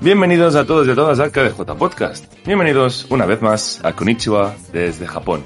[0.00, 2.32] Bienvenidos a todos y a todas al KDJ Podcast.
[2.46, 5.42] Bienvenidos una vez más a Konnichiwa desde Japón.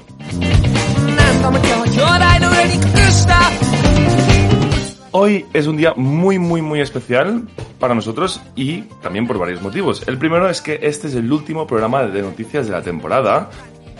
[5.09, 7.47] Hoy es un día muy, muy, muy especial
[7.79, 10.07] para nosotros y también por varios motivos.
[10.07, 13.49] El primero es que este es el último programa de noticias de la temporada.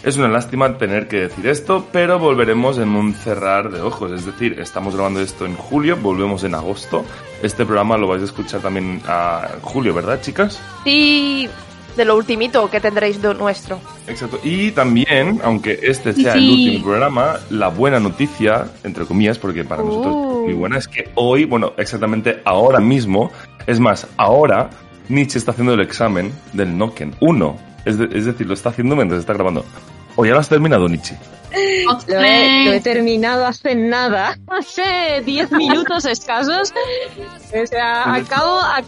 [0.03, 4.11] Es una lástima tener que decir esto, pero volveremos en un cerrar de ojos.
[4.11, 7.05] Es decir, estamos grabando esto en julio, volvemos en agosto.
[7.41, 10.59] Este programa lo vais a escuchar también a julio, ¿verdad, chicas?
[10.83, 11.47] Sí,
[11.95, 13.79] de lo ultimito que tendréis de nuestro.
[14.07, 14.39] Exacto.
[14.43, 19.83] Y también, aunque este sea el último programa, la buena noticia, entre comillas, porque para
[19.83, 20.39] nosotros Uh.
[20.41, 23.31] es muy buena, es que hoy, bueno, exactamente ahora mismo,
[23.67, 24.69] es más, ahora
[25.07, 27.57] Nietzsche está haciendo el examen del Noken 1.
[27.85, 29.63] Es, de- es decir, lo está haciendo mientras está grabando.
[30.15, 31.17] O ya lo has terminado, Nietzsche.
[32.07, 36.73] Lo he, lo he terminado hace nada, hace 10 minutos escasos.
[37.61, 38.59] O sea, acabo.
[38.59, 38.81] a-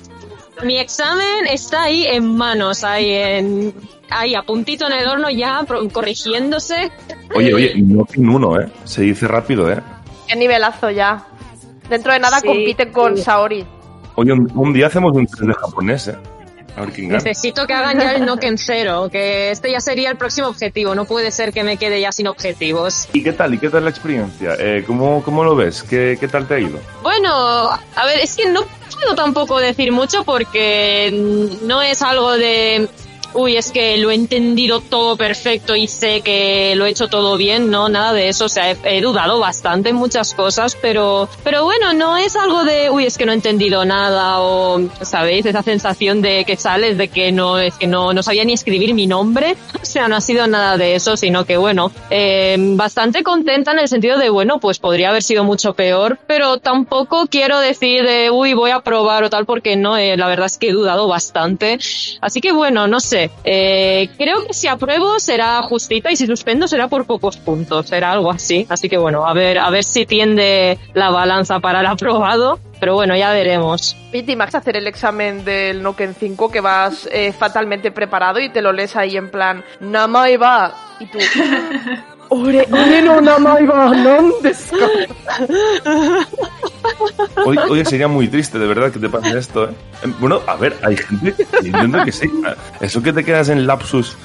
[0.64, 3.74] mi examen está ahí en manos, ahí en.
[4.10, 6.92] Ahí a puntito en el horno ya pro- corrigiéndose.
[7.36, 8.70] Oye, oye, Noken 1, ¿eh?
[8.86, 9.82] Se dice rápido, ¿eh?
[10.28, 11.26] Qué nivelazo ya.
[11.90, 13.24] Dentro de nada Sí, compiten con sí.
[13.24, 13.66] Saori.
[14.16, 16.16] Oye, un, un día hacemos un test de japonés, ¿eh?
[16.98, 20.94] Necesito que hagan ya el Noken cero, que este ya sería el próximo objetivo.
[20.96, 23.08] No puede ser que me quede ya sin objetivos.
[23.14, 23.54] ¿Y qué tal?
[23.54, 24.56] ¿Y qué tal la experiencia?
[24.60, 25.84] Eh, ¿cómo, ¿Cómo lo ves?
[25.84, 26.80] ¿Qué, ¿Qué tal te ha ido?
[27.02, 27.32] Bueno,
[27.70, 28.62] a ver, es que no
[28.94, 31.12] puedo tampoco decir mucho porque
[31.64, 32.90] no es algo de,
[33.36, 37.38] uy, es que lo he entendido todo perfecto y sé que lo he hecho todo
[37.38, 41.64] bien, no, nada de eso, o sea, he, dudado bastante en muchas cosas, pero, pero
[41.64, 45.46] bueno, no es algo de, uy, es que no he entendido nada o, ¿sabéis?
[45.46, 48.94] Esa sensación de que sales de que no, es que no, no sabía ni escribir
[48.94, 53.24] mi nombre, o sea, no ha sido nada de eso, sino que bueno, eh, bastante
[53.24, 57.60] contenta en el sentido de, bueno, pues podría haber sido mucho peor, pero tampoco quiero
[57.60, 60.70] decir de, uy, voy a probar o tal, porque no, eh, la verdad es que
[60.70, 61.78] he dudado bastante.
[62.22, 66.68] Así que bueno, no sé, eh, creo que si apruebo será justita y si suspendo
[66.68, 68.66] será por pocos puntos, será algo así.
[68.70, 72.96] Así que bueno, a ver, a ver si tiende la balanza para el aprobado, pero
[72.96, 73.96] bueno, ya veremos.
[74.12, 78.62] Piti Max hacer el examen del Noken 5 que vas eh, fatalmente preparado y te
[78.62, 81.18] lo lees ahí en plan Namai va y tú
[82.30, 84.76] Ore, ore no namai wa nan desu
[86.96, 87.42] ka?
[87.46, 89.74] Oye, oye, sería muy triste, de verdad, que te pase esto, ¿eh?
[90.04, 92.30] Em, Bueno, a ver, hay gente que entiendo que sí.
[92.80, 94.16] Eso que te quedas en lapsus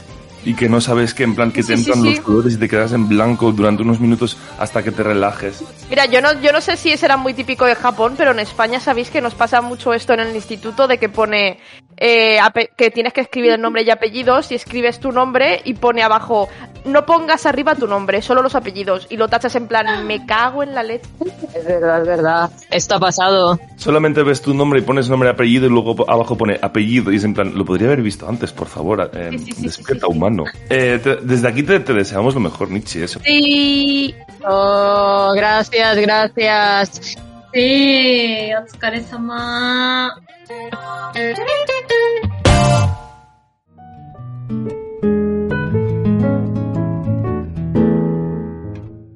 [0.42, 2.10] y que no sabes que en plan que te Sí, sí, entran sí.
[2.16, 5.62] los colores y te quedas en blanco durante unos minutos hasta que te relajes.
[5.90, 8.80] Mira, yo no, yo no sé si será muy típico de Japón, pero en España
[8.80, 11.58] sabéis que nos pasa mucho esto en el instituto de que pone
[12.00, 12.38] eh,
[12.76, 16.48] que tienes que escribir el nombre y apellidos y escribes tu nombre y pone abajo
[16.86, 20.62] no pongas arriba tu nombre, solo los apellidos y lo tachas en plan me cago
[20.62, 21.06] en la leche.
[21.54, 22.50] Es verdad, es verdad.
[22.70, 23.60] Esto ha pasado.
[23.76, 27.16] Solamente ves tu nombre y pones nombre y apellido y luego abajo pone apellido y
[27.16, 30.06] es en plan, lo podría haber visto antes, por favor, eh, Sí, sí, sí, despierta
[30.06, 30.16] sí, sí, sí.
[30.18, 30.44] humano.
[30.70, 33.20] Eh, te- desde aquí te, te deseamos lo mejor, Nietzsche, eso.
[33.22, 34.14] Sí.
[34.48, 37.16] Oh, gracias, gracias.
[37.52, 40.16] えー、お疲れ様。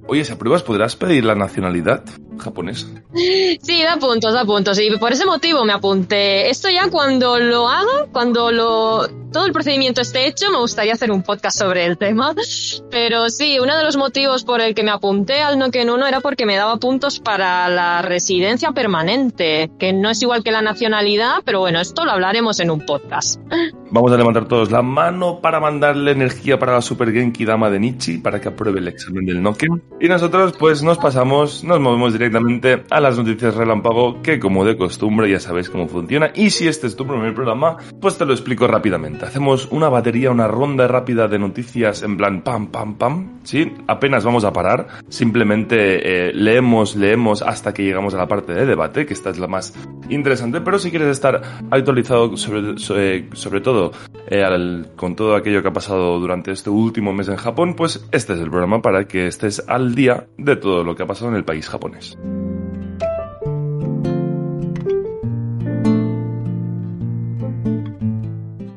[0.06, 2.04] Oye, si apruebas, ¿podrás pedir la nacionalidad
[2.38, 2.86] japonesa?
[3.14, 4.78] Sí, da puntos, da puntos.
[4.78, 6.50] Y por ese motivo me apunté.
[6.50, 11.10] Esto ya cuando lo haga, cuando lo todo el procedimiento esté hecho, me gustaría hacer
[11.10, 12.34] un podcast sobre el tema.
[12.88, 16.20] Pero sí, uno de los motivos por el que me apunté al Noken 1 era
[16.20, 21.42] porque me daba puntos para la residencia permanente, que no es igual que la nacionalidad,
[21.44, 23.40] pero bueno, esto lo hablaremos en un podcast.
[23.90, 27.80] Vamos a levantar todos la mano para mandarle energía para la Super Genki Dama de
[27.80, 29.82] Nietzsche para que apruebe el examen del Noken.
[30.04, 34.76] Y nosotros pues nos pasamos, nos movemos directamente a las noticias relámpago que como de
[34.76, 36.30] costumbre ya sabéis cómo funciona.
[36.34, 39.24] Y si este es tu primer programa, pues te lo explico rápidamente.
[39.24, 43.38] Hacemos una batería, una ronda rápida de noticias en plan pam, pam, pam.
[43.44, 44.88] Sí, apenas vamos a parar.
[45.08, 49.38] Simplemente eh, leemos, leemos hasta que llegamos a la parte de debate, que esta es
[49.38, 49.72] la más
[50.10, 50.60] interesante.
[50.60, 51.40] Pero si quieres estar
[51.70, 53.92] actualizado sobre, sobre, sobre todo
[54.26, 58.34] eh, con todo aquello que ha pasado durante este último mes en Japón, pues este
[58.34, 61.36] es el programa para que estés al día de todo lo que ha pasado en
[61.36, 62.18] el país japonés.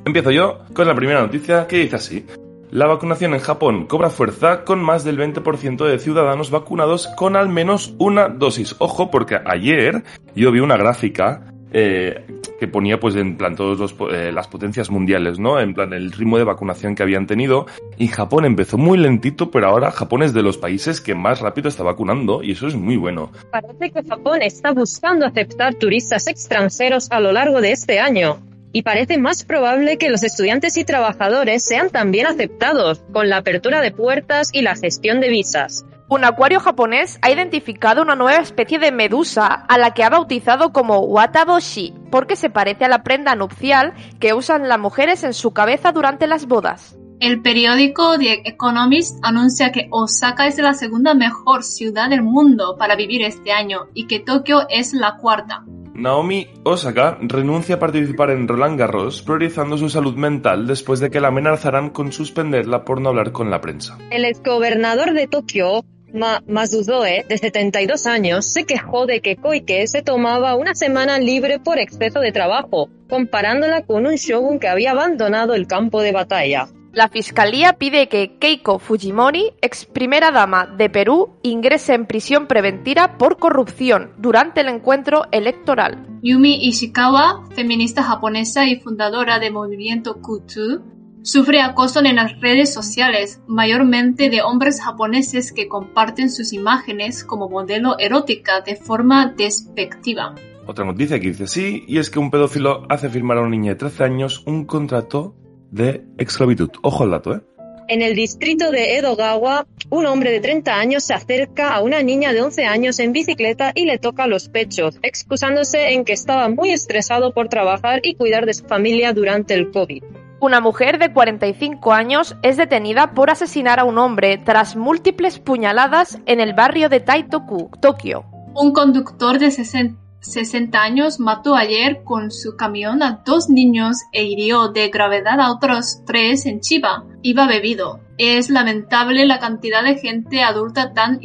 [0.05, 2.25] Empiezo yo con la primera noticia que dice así.
[2.71, 7.49] La vacunación en Japón cobra fuerza con más del 20% de ciudadanos vacunados con al
[7.49, 8.75] menos una dosis.
[8.79, 10.03] Ojo, porque ayer
[10.35, 12.25] yo vi una gráfica eh,
[12.59, 13.93] que ponía pues en plan todas
[14.33, 15.59] las potencias mundiales, ¿no?
[15.59, 17.67] En plan el ritmo de vacunación que habían tenido.
[17.97, 21.69] Y Japón empezó muy lentito, pero ahora Japón es de los países que más rápido
[21.69, 23.31] está vacunando y eso es muy bueno.
[23.51, 28.39] Parece que Japón está buscando aceptar turistas extranjeros a lo largo de este año.
[28.73, 33.81] y parece más probable que los estudiantes y trabajadores sean también aceptados, con la apertura
[33.81, 35.85] de puertas y la gestión de visas.
[36.09, 40.71] Un acuario japonés ha identificado una nueva especie de medusa a la que ha bautizado
[40.71, 45.51] como Wataboshi, porque se parece a la prenda nupcial que usan las mujeres en su
[45.51, 46.97] cabeza durante las bodas.
[47.19, 52.95] El periódico The Economist anuncia que Osaka es la segunda mejor ciudad del mundo para
[52.95, 55.65] vivir este año y que Tokio es la cuarta.
[55.93, 61.19] Naomi Osaka renuncia a participar en Roland Garros, priorizando su salud mental después de que
[61.19, 63.97] la amenazaran con suspenderla por no hablar con la prensa.
[64.11, 65.83] El exgobernador de Tokio,
[66.17, 71.59] Ma Masuzoe, de 72 años, se quejó de que Koike se tomaba una semana libre
[71.59, 76.69] por exceso de trabajo, comparándola con un shogun que había abandonado el campo de batalla.
[76.91, 83.19] La fiscalía pide que Keiko Fujimori, ex primera dama de Perú, ingrese en prisión preventiva
[83.19, 86.03] por corrupción durante el encuentro electoral.
[86.23, 93.41] Yumi Ishikawa, feminista japonesa y fundadora del movimiento Kutu, sufre acoso en las redes sociales,
[93.47, 100.35] mayormente de hombres japoneses que comparten sus imágenes como modelo erótica de forma despectiva.
[100.65, 103.71] Otra noticia que dice así, y es que un pedófilo hace firmar a una niña
[103.71, 105.35] de 13 años un contrato
[105.71, 106.69] de esclavitud.
[106.81, 107.41] Ojo al dato, ¿eh?
[107.89, 112.33] En el distrito de Edogawa, un hombre de 30 años se acerca a una niña
[112.33, 116.71] de 11 años en bicicleta y le toca los pechos, excusándose en que estaba muy
[116.71, 120.03] estresado por trabajar y cuidar de su familia durante el COVID.
[120.39, 126.19] Una mujer de 45 años es detenida por asesinar a un hombre tras múltiples puñaladas
[126.25, 128.25] en el barrio de Taitoku, Tokio.
[128.53, 134.25] Un conductor de 60 60 años mató ayer con su camión a dos niños e
[134.25, 137.05] hirió de gravedad a otros tres en Chiba.
[137.21, 138.01] Iba bebido.
[138.17, 141.19] Es lamentable la cantidad de gente adulta tan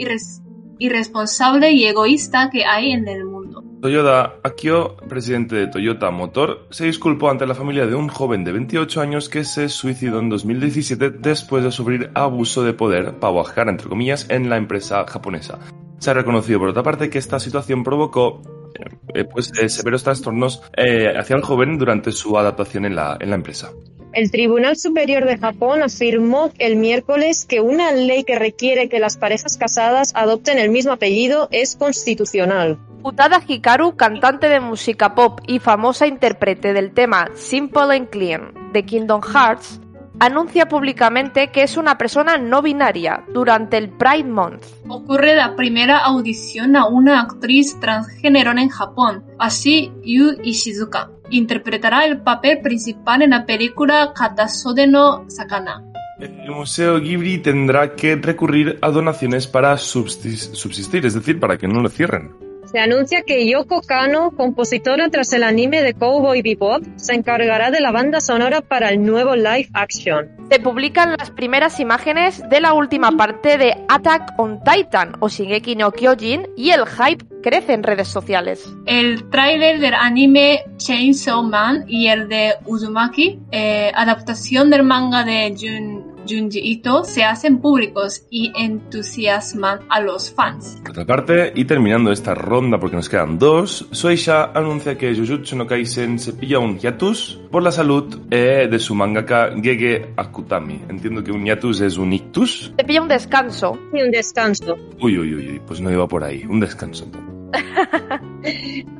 [0.78, 3.31] irresponsable y egoísta que hay en el mundo.
[3.82, 8.52] Toyoda Akio, presidente de Toyota Motor, se disculpó ante la familia de un joven de
[8.52, 13.88] 28 años que se suicidó en 2017 después de sufrir abuso de poder, bajar entre
[13.88, 15.58] comillas, en la empresa japonesa.
[15.99, 18.40] Se ha reconocido por otra parte que esta situación provocó
[19.14, 23.31] eh, pues, eh, severos trastornos eh, hacia el joven durante su adaptación en la, en
[23.31, 23.73] la empresa.
[24.12, 29.17] El Tribunal Superior de Japón afirmó el miércoles que una ley que requiere que las
[29.17, 32.79] parejas casadas adopten el mismo apellido es constitucional.
[33.04, 38.84] Utada Hikaru, cantante de música pop y famosa intérprete del tema Simple and Clean de
[38.84, 39.81] Kingdom Hearts,
[40.20, 44.62] anuncia públicamente que es una persona no binaria durante el Pride Month.
[44.87, 51.10] Ocurre la primera audición a una actriz transgénero en Japón, así Yu Ishizuka.
[51.31, 55.82] Interpretará el papel principal en la película Katasode no Sakana.
[56.20, 61.81] El Museo Ghibli tendrá que recurrir a donaciones para subsistir, es decir, para que no
[61.81, 62.51] lo cierren.
[62.72, 67.82] Se anuncia que Yoko Kano, compositora tras el anime de Cowboy Bebop, se encargará de
[67.82, 70.30] la banda sonora para el nuevo live action.
[70.50, 75.76] Se publican las primeras imágenes de la última parte de Attack on Titan o Shingeki
[75.76, 78.72] no Kyojin y el hype crece en redes sociales.
[78.86, 85.54] El tráiler del anime Chainsaw Man y el de Uzumaki, eh, adaptación del manga de
[85.58, 90.80] Jun Junji Ito se hacen públicos y entusiasman a los fans.
[90.82, 95.56] Por otra parte, y terminando esta ronda porque nos quedan dos, Soisha anuncia que Jujutsu
[95.56, 100.82] no Kaisen se pilla un hiatus por la salud eh, de su mangaka Gege Akutami.
[100.88, 102.72] Entiendo que un hiatus es un ictus.
[102.76, 103.78] Se pilla un descanso.
[103.93, 104.76] Y un descanso.
[105.00, 106.44] Uy, uy, uy, pues no iba por ahí.
[106.48, 107.31] Un descanso entonces.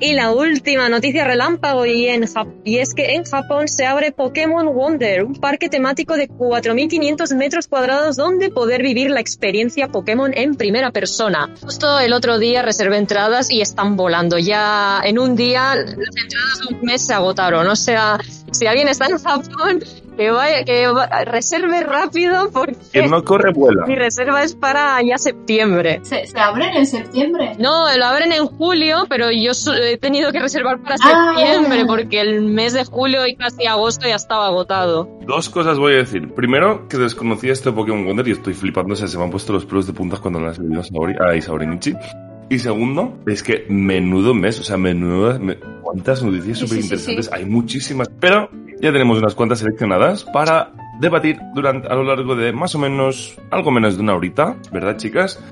[0.01, 2.25] Y la última noticia relámpago y, en
[2.65, 7.67] y es que en Japón se abre Pokémon Wonder, un parque temático de 4.500 metros
[7.67, 11.55] cuadrados donde poder vivir la experiencia Pokémon en primera persona.
[11.63, 14.39] Justo el otro día reservé entradas y están volando.
[14.39, 17.67] Ya en un día las entradas de un mes se agotaron.
[17.67, 18.19] O sea,
[18.51, 19.83] si alguien está en Japón
[20.17, 20.87] que vaya, que
[21.27, 23.87] reserve rápido porque que no corre vuela.
[23.87, 26.01] Mi reserva es para ya septiembre.
[26.03, 27.53] ¿Se, abren en septiembre?
[27.59, 29.53] No, lo abren en julio, pero yo
[29.83, 31.35] he tenido que reservar para ah.
[31.35, 35.09] septiembre porque el mes de julio y casi agosto ya estaba agotado.
[35.27, 36.33] Dos cosas voy a decir.
[36.35, 39.53] Primero, que desconocía este Pokémon Wonder y estoy flipando, o sea, se me han puesto
[39.53, 40.83] los pelos de puntas cuando lo han salido
[41.21, 41.95] a Isaurinichi.
[42.53, 45.41] Y segundo, es que menudo mes, o sea, menudo,
[45.81, 48.51] cuántas noticias súper interesantes, hay muchísimas, pero
[48.83, 53.39] ya tenemos unas cuantas seleccionadas para debatir durante, a lo largo de más o menos,
[53.51, 55.43] algo menos de una horita, ¿verdad chicas?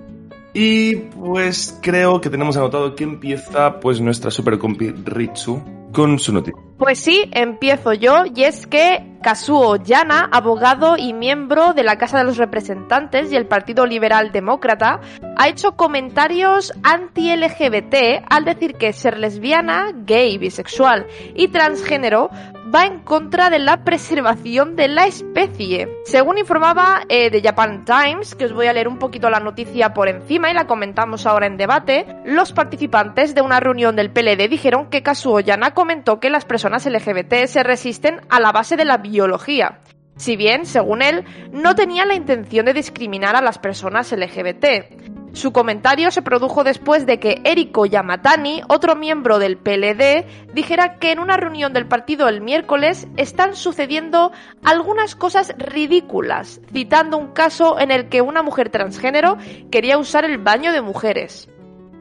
[0.53, 6.33] Y pues creo que tenemos anotado que empieza pues nuestra super compi Ritsu con su
[6.33, 6.61] noticia.
[6.77, 12.19] Pues sí, empiezo yo, y es que Kazuo Yana, abogado y miembro de la Casa
[12.19, 15.01] de los Representantes y el Partido Liberal Demócrata,
[15.37, 22.31] ha hecho comentarios anti-LGBT al decir que ser lesbiana, gay, bisexual y transgénero
[22.73, 25.89] va en contra de la preservación de la especie.
[26.05, 29.93] Según informaba eh, The Japan Times, que os voy a leer un poquito la noticia
[29.93, 34.49] por encima y la comentamos ahora en debate, los participantes de una reunión del PLD
[34.49, 38.85] dijeron que Kazuo Yana comentó que las personas LGBT se resisten a la base de
[38.85, 39.81] la biología.
[40.17, 45.20] Si bien, según él, no tenía la intención de discriminar a las personas LGBT.
[45.33, 51.13] Su comentario se produjo después de que Eriko Yamatani, otro miembro del PLD, dijera que
[51.13, 54.33] en una reunión del partido el miércoles están sucediendo
[54.65, 59.39] algunas cosas ridículas, citando un caso en el que una mujer transgénero
[59.71, 61.49] quería usar el baño de mujeres.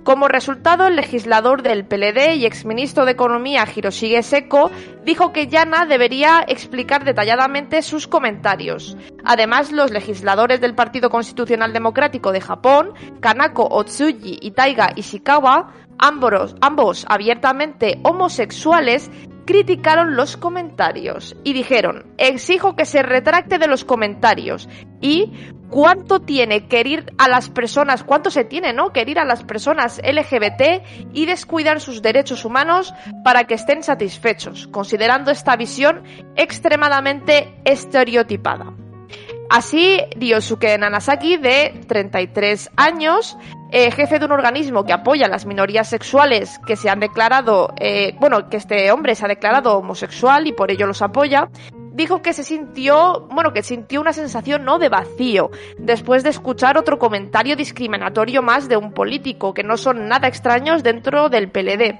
[0.03, 4.71] Como resultado, el legislador del PLD y exministro de Economía Hiroshige Seko
[5.05, 8.97] dijo que Yana debería explicar detalladamente sus comentarios.
[9.31, 17.05] Además, los legisladores del Partido Constitucional Democrático de Japón, Kanako Otsuji y Taiga Ishikawa, ambos,
[17.07, 19.11] abiertamente homosexuales,
[19.45, 24.67] criticaron los comentarios y dijeron, exijo que se retracte de los comentarios
[24.99, 25.31] y
[25.69, 28.91] cuánto tiene que herir a las personas, cuánto se tiene, ¿no?
[28.93, 35.29] Que a las personas LGBT y descuidar sus derechos humanos para que estén satisfechos, considerando
[35.29, 36.01] esta visión
[36.35, 38.73] extremadamente estereotipada.
[39.49, 43.35] Así, Ryosuke Nanasaki, de 33 años,
[43.71, 47.73] eh, jefe de un organismo que apoya a las minorías sexuales que se han declarado,
[47.79, 51.49] eh, bueno, que este hombre se ha declarado homosexual y por ello los apoya,
[51.91, 56.77] dijo que se sintió, bueno, que sintió una sensación no de vacío después de escuchar
[56.77, 61.99] otro comentario discriminatorio más de un político, que no son nada extraños dentro del PLD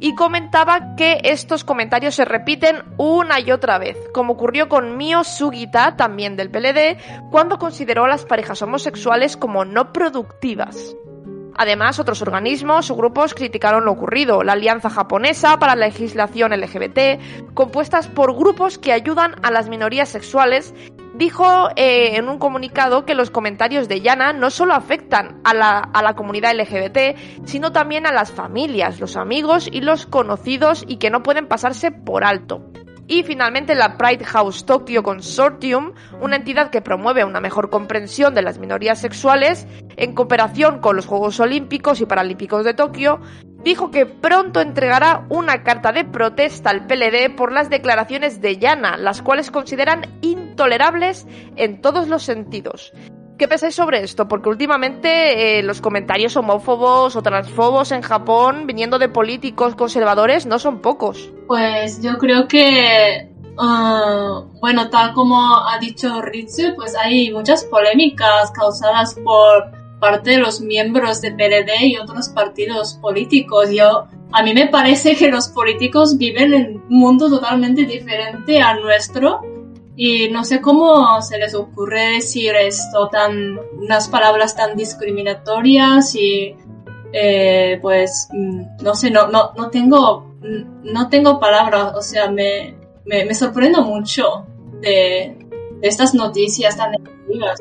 [0.00, 5.24] y comentaba que estos comentarios se repiten una y otra vez, como ocurrió con Mio
[5.24, 10.96] Sugita, también del PLD, cuando consideró a las parejas homosexuales como no productivas.
[11.56, 14.42] Además, otros organismos o grupos criticaron lo ocurrido.
[14.42, 20.08] La Alianza Japonesa para la Legislación LGBT, compuestas por grupos que ayudan a las minorías
[20.08, 20.74] sexuales,
[21.20, 25.78] dijo eh, en un comunicado que los comentarios de Yana no solo afectan a la,
[25.78, 30.96] a la comunidad LGBT, sino también a las familias, los amigos y los conocidos y
[30.96, 32.72] que no pueden pasarse por alto.
[33.10, 38.42] Y finalmente la Pride House Tokyo Consortium, una entidad que promueve una mejor comprensión de
[38.42, 43.20] las minorías sexuales, en cooperación con los Juegos Olímpicos y Paralímpicos de Tokio,
[43.64, 48.96] dijo que pronto entregará una carta de protesta al PLD por las declaraciones de Yana,
[48.96, 51.26] las cuales consideran intolerables
[51.56, 52.92] en todos los sentidos.
[53.40, 54.28] ¿Qué pensáis sobre esto?
[54.28, 60.58] Porque últimamente eh, los comentarios homófobos o transfobos en Japón, viniendo de políticos conservadores, no
[60.58, 61.32] son pocos.
[61.46, 68.50] Pues yo creo que, uh, bueno, tal como ha dicho Ritsu, pues hay muchas polémicas
[68.50, 73.70] causadas por parte de los miembros de PLD y otros partidos políticos.
[73.70, 78.82] Yo, a mí me parece que los políticos viven en un mundo totalmente diferente al
[78.82, 79.40] nuestro
[80.02, 86.56] y no sé cómo se les ocurre decir esto tan, unas palabras tan discriminatorias y
[87.12, 92.30] eh, pues mm, no sé, no, no, no tengo, mm, no tengo palabras, o sea,
[92.30, 94.46] me, me, me sorprendo mucho
[94.80, 95.36] de,
[95.82, 97.60] de estas noticias tan negativas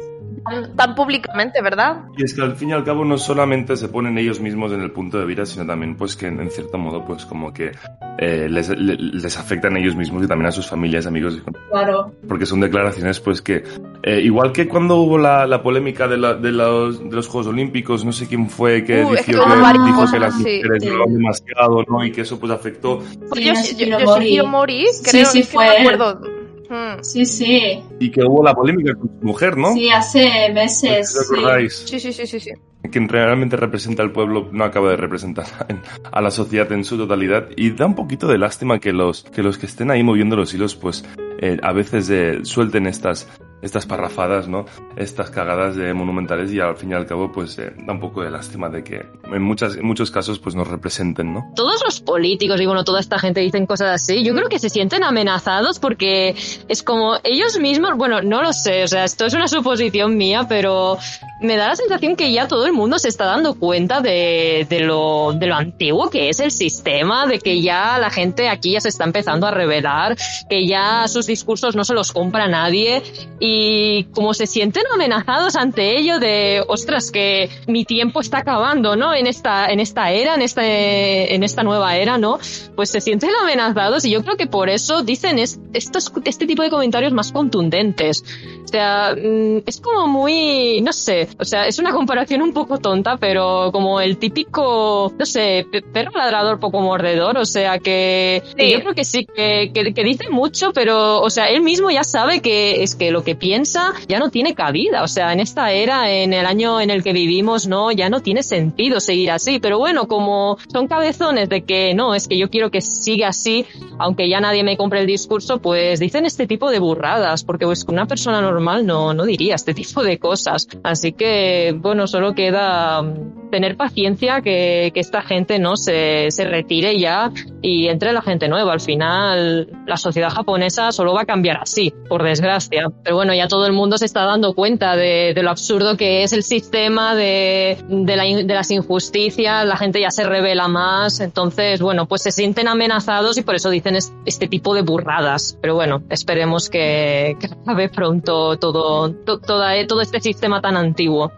[0.75, 2.03] tan, públicamente, ¿verdad?
[2.17, 4.81] Y es que al fin y al cabo no solamente se ponen ellos mismos en
[4.81, 7.71] el punto de vida, sino también pues que en, cierto modo pues como que
[8.17, 11.41] eh, les, les, afectan a ellos mismos y también a sus familias, amigos.
[11.71, 12.11] Claro.
[12.27, 13.63] Porque son declaraciones pues que,
[14.03, 17.47] eh, igual que cuando hubo la, la polémica de, la, de, los, de, los, Juegos
[17.47, 20.89] Olímpicos, no sé quién fue que, uh, dijo, que, dijo que las mujeres sí.
[20.89, 22.03] demasiado, ¿no?
[22.03, 22.99] Y que eso pues afectó.
[23.29, 25.65] Pues yo, yo, yo, yo, Mori, creo sí, sí, fue.
[25.65, 26.38] Que me acuerdo
[26.69, 27.03] Mm.
[27.03, 27.83] Sí, sí.
[27.99, 29.73] Y que hubo la polémica con su mujer, ¿no?
[29.73, 31.27] Sí, hace meses.
[31.67, 31.99] Sí.
[31.99, 32.51] sí, sí, sí, sí.
[32.91, 35.45] Quien realmente representa al pueblo no acaba de representar
[36.11, 39.43] a la sociedad en su totalidad y da un poquito de lástima que los que,
[39.43, 41.03] los que estén ahí moviendo los hilos pues
[41.39, 43.27] eh, a veces eh, suelten estas
[43.61, 44.65] estas parrafadas, ¿no?
[44.95, 48.21] Estas cagadas de monumentales y al fin y al cabo pues eh, da un poco
[48.21, 51.51] de lástima de que en, muchas, en muchos casos pues nos representen, ¿no?
[51.55, 54.69] Todos los políticos y bueno, toda esta gente dicen cosas así, yo creo que se
[54.69, 56.35] sienten amenazados porque
[56.67, 60.45] es como ellos mismos, bueno, no lo sé, o sea, esto es una suposición mía,
[60.47, 60.97] pero
[61.41, 64.79] me da la sensación que ya todo el mundo se está dando cuenta de, de,
[64.81, 68.81] lo, de lo antiguo que es el sistema, de que ya la gente aquí ya
[68.81, 70.15] se está empezando a revelar,
[70.49, 73.01] que ya sus discursos no se los compra nadie
[73.39, 78.95] y y como se sienten amenazados ante ello de, ostras, que mi tiempo está acabando,
[78.95, 79.13] ¿no?
[79.13, 82.39] En esta, en esta era, en este, en esta nueva era, ¿no?
[82.75, 86.69] Pues se sienten amenazados y yo creo que por eso dicen estos, este tipo de
[86.69, 88.23] comentarios más contundentes.
[88.63, 92.77] O sea, mm, es como muy, no sé, o sea, es una comparación un poco
[92.77, 98.79] tonta, pero como el típico, no sé, perro ladrador poco mordedor, o sea, que, yo
[98.81, 102.41] creo que sí, que, que, que dice mucho, pero, o sea, él mismo ya sabe
[102.41, 106.11] que es que lo que piensa ya no tiene cabida, o sea, en esta era,
[106.11, 109.79] en el año en el que vivimos, no, ya no tiene sentido seguir así, pero
[109.79, 113.65] bueno, como son cabezones de que no, es que yo quiero que siga así,
[113.97, 117.85] aunque ya nadie me compre el discurso, pues dicen este tipo de burradas, porque pues
[117.87, 120.67] una persona normal no, no diría este tipo de cosas.
[120.83, 126.45] Así que, bueno, solo queda mm, tener paciencia que, que esta gente no se, se
[126.45, 127.31] retire ya
[127.61, 128.73] y entre la gente nueva.
[128.73, 132.87] Al final, la sociedad japonesa solo va a cambiar así, por desgracia.
[133.03, 136.23] Pero bueno, ya todo el mundo se está dando cuenta de, de lo absurdo que
[136.23, 141.19] es el sistema, de, de, la, de las injusticias, la gente ya se revela más.
[141.19, 145.57] Entonces, bueno, pues se sienten amenazados y por eso dicen este tipo de burradas.
[145.61, 151.31] Pero bueno, esperemos que, que acabe pronto todo, toda, todo este sistema tan antiguo.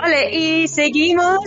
[0.00, 1.40] Vale, y seguimos,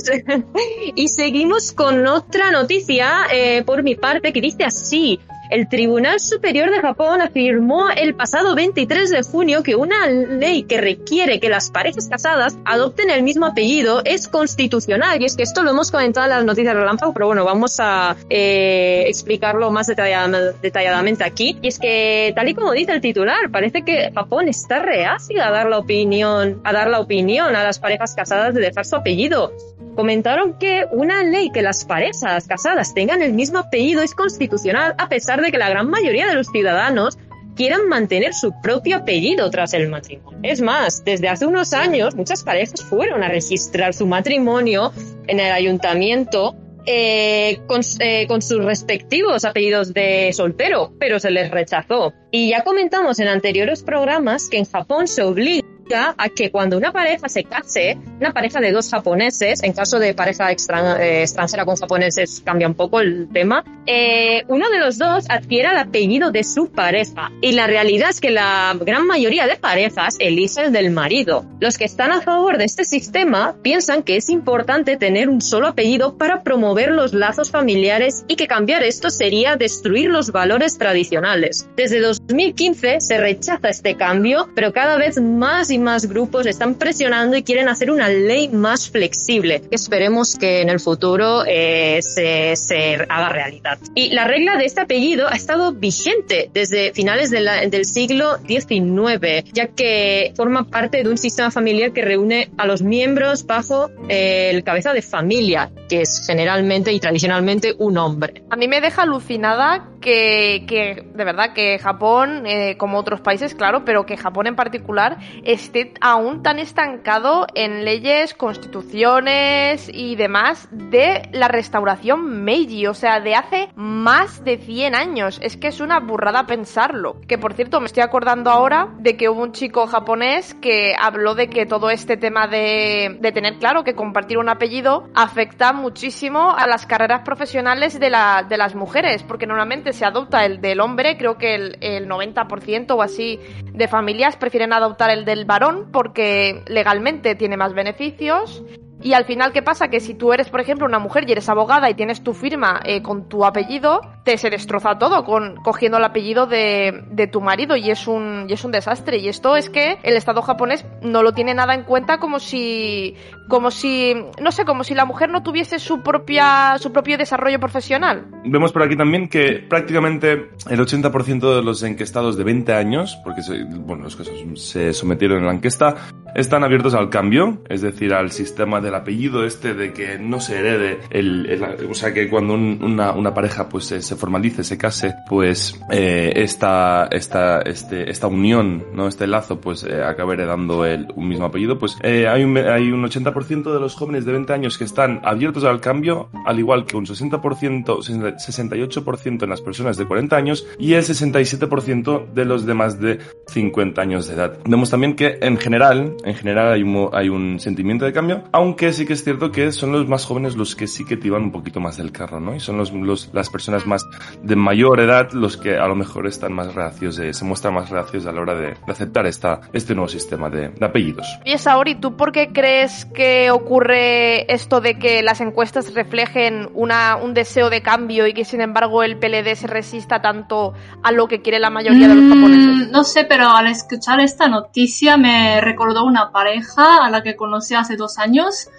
[0.95, 5.19] y seguimos con otra noticia eh, por mi parte que dice así.
[5.53, 10.81] El Tribunal Superior de Japón afirmó el pasado 23 de junio que una ley que
[10.81, 15.21] requiere que las parejas casadas adopten el mismo apellido es constitucional.
[15.21, 17.79] Y es que esto lo hemos comentado en las noticias de relámpago, pero bueno, vamos
[17.79, 21.55] a eh, explicarlo más detalladamente aquí.
[21.61, 25.51] Y es que, tal y como dice el titular, parece que Japón está reacio a
[25.51, 29.53] dar la opinión, a dar la opinión a las parejas casadas de dejar su apellido
[29.95, 35.07] comentaron que una ley que las parejas casadas tengan el mismo apellido es constitucional a
[35.07, 37.17] pesar de que la gran mayoría de los ciudadanos
[37.55, 40.39] quieran mantener su propio apellido tras el matrimonio.
[40.43, 44.91] Es más, desde hace unos años muchas parejas fueron a registrar su matrimonio
[45.27, 47.61] en el ayuntamiento eh,
[47.99, 52.13] eh, con, sus respectivos apellidos de soltero, pero se les rechazó.
[52.31, 56.91] Y ya comentamos en anteriores programas que en Japón se obliga a que cuando una
[56.91, 61.75] pareja se case, una pareja de dos japoneses, en caso de pareja eh, extranjera con
[61.75, 66.43] japoneses cambia un poco el tema, eh, uno de los dos adquiera el apellido de
[66.43, 67.31] su pareja.
[67.41, 71.45] Y la realidad es que la gran mayoría de parejas elige el del marido.
[71.59, 75.67] Los que están a favor de este sistema piensan que es importante tener un solo
[75.67, 81.67] apellido para promover los lazos familiares y que cambiar esto sería destruir los valores tradicionales.
[81.75, 87.35] Desde 2015 se rechaza este cambio, pero cada vez más y más grupos están presionando
[87.35, 89.63] y quieren hacer una ley más flexible.
[89.71, 93.77] Esperemos que en el futuro eh, se, se, haga realidad.
[93.95, 98.37] Y la regla de este apellido ha estado vigente desde finales de la, del siglo
[98.47, 103.89] XIX, ya que forma parte de un sistema familiar que reúne a los miembros bajo
[104.09, 108.43] eh, el cabeza de familia, que es generalmente y tradicionalmente un hombre.
[108.49, 113.55] A mí me deja alucinada que, que de verdad, que Japón, eh, como otros países,
[113.55, 115.17] claro, pero que Japón en particular
[115.63, 123.19] esté aún tan estancado en leyes, constituciones y demás de la restauración Meiji, o sea,
[123.19, 125.39] de hace más de 100 años.
[125.41, 127.21] Es que es una burrada pensarlo.
[127.27, 131.35] Que por cierto, me estoy acordando ahora de que hubo un chico japonés que habló
[131.35, 136.53] de que todo este tema de, de tener claro que compartir un apellido afecta muchísimo
[136.55, 140.79] a las carreras profesionales de, la, de las mujeres, porque normalmente se adopta el del
[140.79, 143.39] hombre, creo que el, el 90% o así
[143.71, 148.63] de familias prefieren adoptar el del varón porque legalmente tiene más beneficios
[149.03, 149.89] y al final, ¿qué pasa?
[149.89, 152.79] Que si tú eres, por ejemplo, una mujer y eres abogada y tienes tu firma
[152.85, 157.41] eh, con tu apellido, te se destroza todo con cogiendo el apellido de, de, tu
[157.41, 159.17] marido y es un y es un desastre.
[159.17, 163.15] Y esto es que el Estado japonés no lo tiene nada en cuenta como si
[163.49, 167.59] como si no sé, como si la mujer no tuviese su propia su propio desarrollo
[167.59, 168.25] profesional.
[168.45, 173.41] Vemos por aquí también que prácticamente el 80% de los enquestados de 20 años, porque
[173.79, 174.23] bueno, los que
[174.55, 175.95] se sometieron en la encuesta,
[176.35, 180.59] están abiertos al cambio, es decir, al sistema del apellido este de que no se
[180.59, 185.79] herede, el, o sea, que cuando una, pareja pues se, se, formalice, se case, pues
[185.91, 191.27] eh, esta, esta, este, esta unión, no este lazo, pues eh, acabe heredando el, un
[191.27, 194.77] mismo apellido, pues eh, hay, un, hay un 80% de los jóvenes de 20 años
[194.77, 197.41] que están abiertos al cambio, al igual que un 60%,
[197.85, 203.19] 68% en las personas de 40 años y el 67% de los de más de
[203.47, 204.59] 50 años de edad.
[204.65, 208.82] Vemos también que en general en general hay un, hay un sentimiento de cambio, aunque
[208.91, 211.43] sí que es cierto que son los más jóvenes los que sí que te iban
[211.43, 212.55] un poquito más del carro, ¿no?
[212.55, 214.05] Y son los, los las personas más
[214.41, 217.89] de mayor edad los que a lo mejor están más reacios, de, se muestran más
[217.89, 221.27] reacios a la hora de, de aceptar esta, este nuevo sistema de, de apellidos.
[221.45, 227.15] Y Saori, ¿tú por qué crees que ocurre esto de que las encuestas reflejen una,
[227.15, 231.27] un deseo de cambio y que sin embargo el PLD se resista tanto a lo
[231.27, 232.87] que quiere la mayoría de los japoneses?
[232.87, 237.35] Mm, no sé, pero al escuchar esta noticia me recordó una pareja a la que
[237.35, 238.69] conocí hace dos años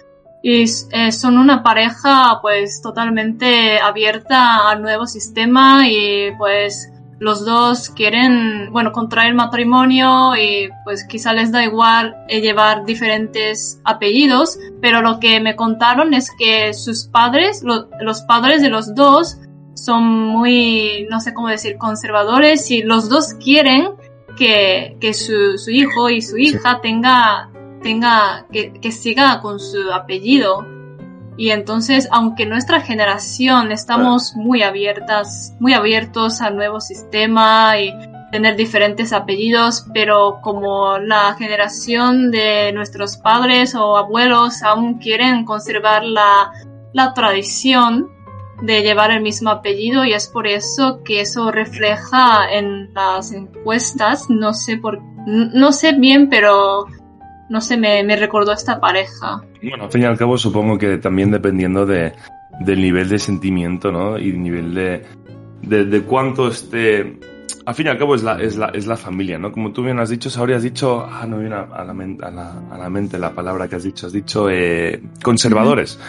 [0.47, 7.89] y eh, son una pareja pues totalmente abierta al nuevo sistema y pues los dos
[7.89, 15.01] quieren, bueno, contraer matrimonio y pues quizá les da igual eh, llevar diferentes apellidos, pero
[15.01, 19.39] lo que me contaron es que sus padres, lo, los padres de los dos
[19.73, 23.93] son muy, no sé cómo decir, conservadores y los dos quieren
[24.37, 27.49] que, que su, su hijo y su hija tenga,
[27.85, 30.65] tenga, que, que siga con su apellido.
[31.37, 37.93] Y entonces, aunque nuestra generación estamos muy abiertas, muy abiertos al nuevo sistema y
[38.31, 46.03] tener diferentes apellidos, pero como la generación de nuestros padres o abuelos aún quieren conservar
[46.03, 46.51] la,
[46.91, 48.09] la tradición
[48.63, 54.25] de llevar el mismo apellido y es por eso que eso refleja en las encuestas,
[54.29, 56.87] no sé por, no sé bien, pero
[57.49, 59.41] no sé, me, me recordó esta pareja.
[59.61, 62.13] Bueno, al fin y al cabo supongo que también dependiendo de,
[62.59, 64.17] del nivel de sentimiento, ¿no?
[64.17, 65.03] Y nivel de,
[65.61, 67.19] de, de cuánto esté...
[67.65, 69.51] Al fin y al cabo es la, es la, es la familia, ¿no?
[69.51, 72.29] Como tú bien has dicho, Saori, has dicho, ah, no viene a la, mente, a
[72.29, 75.99] la, a la mente la palabra que has dicho, has dicho eh, conservadores.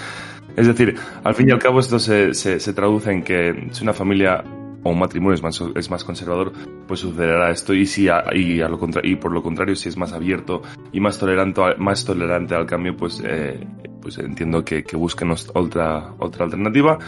[0.54, 0.94] Es decir,
[1.24, 4.44] al fin y al cabo esto se, se, se traduce en que si una familia
[4.90, 6.52] un matrimonio es más, es más conservador,
[6.86, 11.18] pues sucederá esto y si y, por lo contrario si es más abierto y más
[11.18, 13.66] tolerante, más tolerante al cambio, pues, eh,
[14.00, 16.98] pues entiendo que, que busquen otra, otra alternativa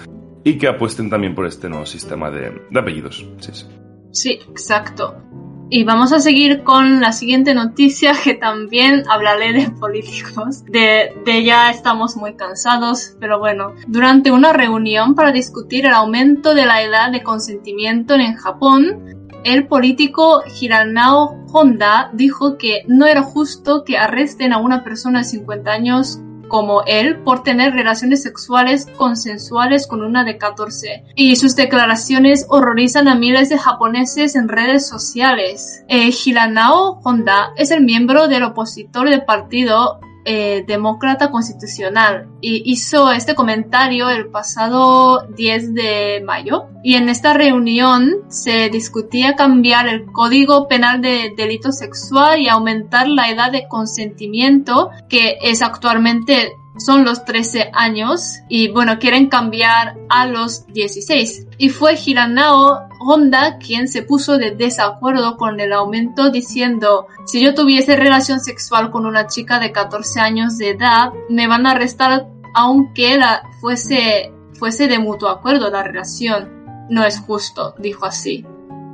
[0.44, 3.26] y que apuesten también por este nuevo sistema de, de apellidos.
[3.40, 3.66] Sí, sí.
[4.10, 5.22] Sí, exacto.
[5.70, 10.64] Y vamos a seguir con la siguiente noticia que también hablaré de políticos.
[10.64, 13.74] De, de ya estamos muy cansados, pero bueno.
[13.86, 19.66] Durante una reunión para discutir el aumento de la edad de consentimiento en Japón, el
[19.66, 25.70] político Hiranao Honda dijo que no era justo que arresten a una persona de 50
[25.70, 31.04] años como él por tener relaciones sexuales consensuales con una de 14.
[31.14, 35.84] Y sus declaraciones horrorizan a miles de japoneses en redes sociales.
[35.88, 42.28] Eh, Hiranao Honda es el miembro del opositor del partido eh, demócrata constitucional.
[42.40, 46.66] Y hizo este comentario el pasado 10 de mayo.
[46.82, 53.08] Y en esta reunión se discutía cambiar el código penal de delito sexual y aumentar
[53.08, 59.96] la edad de consentimiento que es actualmente son los 13 años y bueno, quieren cambiar
[60.08, 61.46] a los 16.
[61.58, 67.54] Y fue Hiranao Honda quien se puso de desacuerdo con el aumento diciendo, si yo
[67.54, 72.28] tuviese relación sexual con una chica de 14 años de edad, me van a arrestar
[72.54, 76.86] aunque la fuese, fuese de mutuo acuerdo la relación.
[76.88, 78.46] No es justo, dijo así.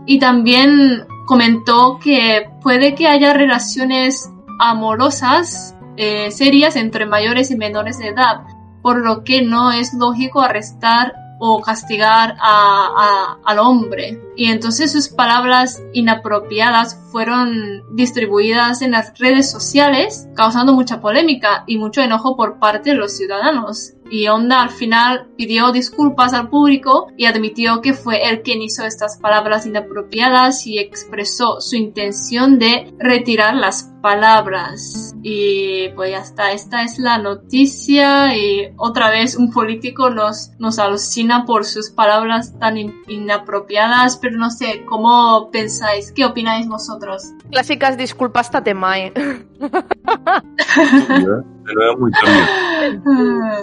[0.07, 7.99] Y también comentó que puede que haya relaciones amorosas eh, serias entre mayores y menores
[7.99, 8.43] de edad,
[8.83, 14.21] por lo que no es lógico arrestar o castigar a, a, al hombre.
[14.37, 21.79] Y entonces sus palabras inapropiadas fueron distribuidas en las redes sociales, causando mucha polémica y
[21.79, 23.95] mucho enojo por parte de los ciudadanos.
[24.11, 28.85] Y Honda al final pidió disculpas al público y admitió que fue él quien hizo
[28.85, 35.15] estas palabras inapropiadas y expresó su intención de retirar las palabras.
[35.23, 40.79] Y pues ya está, esta es la noticia y otra vez un político nos, nos
[40.79, 46.13] alucina por sus palabras tan in inapropiadas, pero no sé, ¿cómo pensáis?
[46.13, 47.33] ¿Qué opináis vosotros?
[47.51, 49.15] Clásicas disculpas tatemae.
[51.67, 52.45] Te lo veo muy cambio.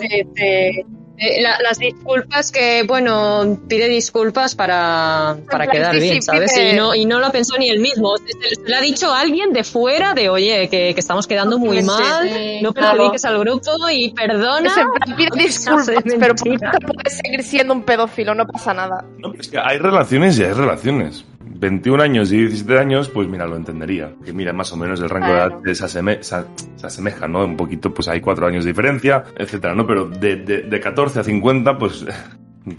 [0.01, 0.85] Sí, sí.
[1.23, 6.21] Eh, la- las disculpas que, bueno, pide disculpas para, para plan, quedar sí, bien, sí,
[6.23, 6.51] ¿sabes?
[6.51, 8.17] pide- Y no, y no lo pensó ni él mismo.
[8.17, 11.59] Se, se le ha dicho a alguien de fuera de, oye, que, que estamos quedando
[11.59, 12.93] muy Sí, mal, sí, no claro.
[12.93, 14.67] perjudiques al grupo y perdona.
[14.67, 19.05] Es en plan, pide disculpas, pero puedes seguir siendo un pedófilo, no pasa nada.
[19.19, 21.23] No, es que hay relaciones y hay relaciones.
[21.61, 24.11] 21 años y 17 años, pues mira, lo entendería.
[24.25, 26.43] Que mira, más o menos el rango de edad se, aseme- se,
[26.75, 27.45] se asemeja, ¿no?
[27.45, 29.85] Un poquito, pues hay 4 años de diferencia, etcétera, ¿no?
[29.85, 32.05] Pero de, de, de 14 a 50, pues...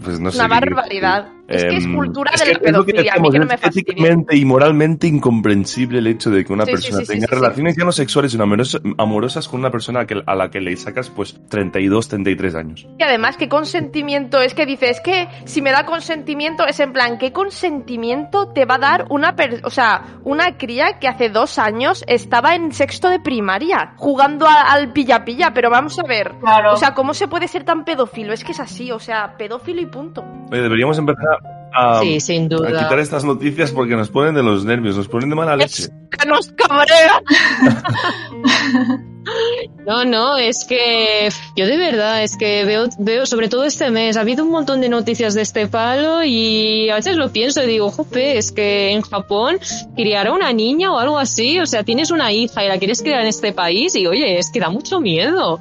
[0.01, 0.37] Pues no sé.
[0.37, 1.27] Una barbaridad.
[1.47, 4.37] Es que es Em, cultura es de la pedofilia, a mí que no me éticamente
[4.37, 7.35] y moralmente incomprensible el hecho de que una Sí, persona sí, sí, tenga sí, sí.
[7.35, 8.45] relaciones ya no sexuales sino
[8.97, 12.87] amorosas, con una persona a, la que le sacas pues 32, 33 años.
[12.97, 14.91] Y además, ¿qué consentimiento es que dices?
[14.91, 19.05] Es que si me da consentimiento, es en plan, ¿qué consentimiento te va a dar
[19.09, 23.93] una per o sea, una cría que hace dos años estaba en sexto de primaria
[23.97, 25.53] jugando al pilla-pilla?
[25.53, 26.31] Pero vamos a ver.
[26.39, 26.73] Claro.
[26.73, 28.33] O sea, ¿cómo se puede ser tan pedófilo?
[28.33, 30.23] Es que es así, o sea, pedófilo y punto.
[30.51, 31.33] Oye, deberíamos empezar
[31.73, 32.69] a, sí, sin a duda.
[32.69, 35.87] quitar estas noticias porque nos ponen de los nervios, nos ponen de mala leche.
[36.09, 37.21] ¡Que nos cabrea!
[39.85, 44.15] No, no, es que yo de verdad, es que veo, veo, sobre todo este mes,
[44.15, 47.67] ha habido un montón de noticias de este palo y a veces lo pienso y
[47.67, 49.59] digo, jope, es que en Japón
[49.95, 53.01] criar a una niña o algo así, o sea, tienes una hija y la quieres
[53.01, 55.59] criar en este país y oye, es que da mucho miedo.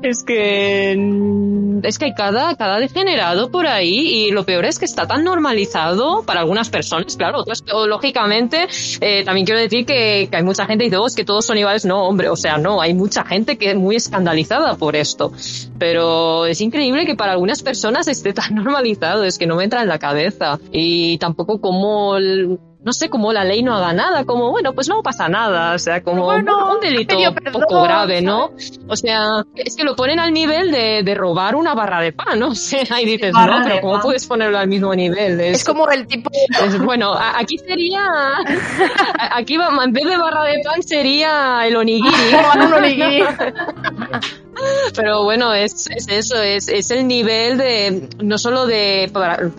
[0.00, 4.78] Es que, mm, es que hay cada, cada degenerado por ahí y lo peor es
[4.78, 7.44] que está tan normalizado para algunas personas, claro,
[7.86, 8.66] lógicamente,
[9.00, 11.44] eh, también quiero decir que, que hay mucha gente que dice, oh, es que todos
[11.44, 11.84] son iguales.
[11.84, 15.32] No, hombre, o sea, no, hay mucha gente que es muy escandalizada por esto.
[15.78, 19.82] Pero es increíble que para algunas personas esté tan normalizado, es que no me entra
[19.82, 20.58] en la cabeza.
[20.72, 24.88] Y tampoco como, el- no sé, como la ley no haga nada, como, bueno, pues
[24.88, 28.50] no pasa nada, o sea, como Bueno, un delito un poco perdón, grave, ¿no?
[28.88, 32.38] O sea, es que lo ponen al nivel de, de robar una barra de pan,
[32.40, 32.48] ¿no?
[32.52, 34.02] O sea, y dices, Barra no, pero ¿cómo pan.
[34.02, 35.40] puedes ponerlo al mismo nivel?
[35.40, 36.30] Es como el tipo...
[36.64, 38.02] es- bueno, a- aquí sería.
[38.04, 42.12] a- Aquí va, en vez de barra de pan sería el onigiri.
[42.66, 43.22] Un onigiri.
[44.94, 48.08] Pero bueno, es, es eso, es, es el nivel de.
[48.22, 49.10] No solo de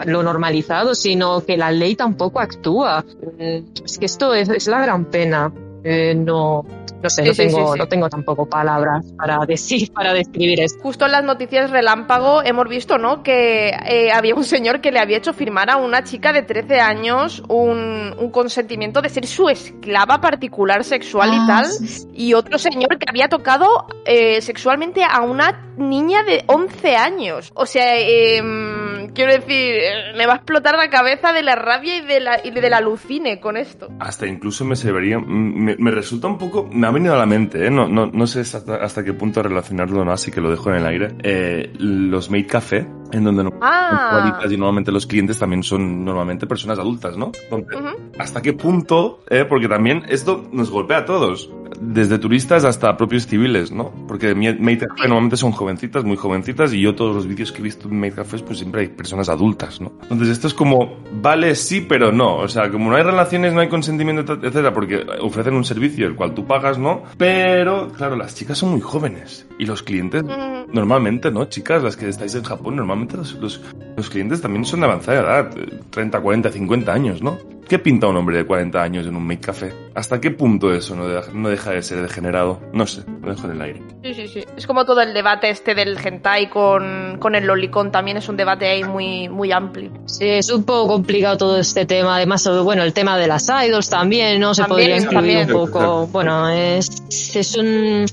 [0.06, 3.04] lo normalizado, sino que la ley tampoco actúa.
[3.38, 5.52] Mm, Es que esto es, es la gran pena.
[5.84, 6.66] Eh, no.
[7.04, 7.80] No sé, Sí, no, tengo, sí, sí.
[7.80, 10.82] no tengo tampoco palabras para decir, para describir esto.
[10.82, 13.22] Justo en las noticias relámpago hemos visto, ¿no?
[13.24, 16.80] Que eh, había un señor que le había hecho firmar a una chica de 13
[16.80, 21.66] años un, un consentimiento de ser su esclava particular sexual y Ah, tal.
[21.66, 22.08] sí, sí.
[22.14, 27.52] Y otro señor que había tocado eh, sexualmente a una niña de 11 años.
[27.56, 28.73] O sea, em,
[29.14, 32.40] quiero decir, eh, me va a explotar la cabeza de la rabia y de la,
[32.44, 33.90] y de la alucine con esto.
[34.00, 37.26] Hasta incluso me se vería, me, me resulta un poco, me ha venido a la
[37.26, 37.70] mente, ¿eh?
[37.72, 40.70] no, no, no sé hasta, hasta qué punto relacionarlo o no, así que lo dejo
[40.70, 41.16] en el aire.
[41.24, 44.42] Eh, los Made Café, en donde no Ah.
[44.50, 47.32] y normalmente los clientes también son normalmente personas adultas, ¿no?
[47.44, 48.12] Entonces, Ujú.
[48.20, 49.20] ¿hasta qué punto?
[49.30, 49.46] eh?
[49.48, 51.50] Porque también esto nos golpea a todos,
[51.80, 53.92] desde turistas hasta propios civiles, ¿no?
[54.08, 57.64] Porque Made Café normalmente son jovencitas, muy jovencitas, y yo todos los vídeos que he
[57.64, 59.94] visto en Made Cafés, pues siempre hay personas adultas, ¿no?
[60.04, 62.38] Entonces esto es como, vale, sí, pero no.
[62.38, 66.16] O sea, como no hay relaciones, no hay consentimiento, etcétera, porque ofrecen un servicio el
[66.16, 67.04] cual tú pagas, ¿no?
[67.18, 70.74] Pero, claro, las chicas son muy jóvenes, y los clientes Mm.
[70.74, 71.46] Normalmente, ¿no?
[71.46, 73.62] Chicas, las que estáis en Japón, normalmente los, los,
[73.96, 77.38] los clientes también son de avanzada edad, eh, 30, 40, 50 años, ¿no?
[77.68, 79.74] ¿Qué pinta un hombre de 40 años en un make café?
[79.96, 82.60] ¿Hasta qué punto eso no, de- no deja de ser degenerado?
[82.74, 83.82] No sé, lo dejo en el aire.
[84.04, 84.44] Sí, sí, sí.
[84.58, 87.92] Es como todo el debate este del hentai con, con el lolicón.
[87.92, 89.92] También es un debate ahí muy, muy amplio.
[90.06, 92.18] Sí, es un poco complicado todo este tema.
[92.18, 94.54] Además, bueno, el tema de las idols también, ¿no?
[94.54, 95.52] Se También, podría incluir también.
[95.56, 96.08] un poco.
[96.08, 96.90] Bueno, es,
[97.36, 98.06] es un,